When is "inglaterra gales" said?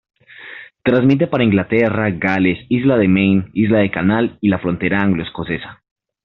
1.43-2.65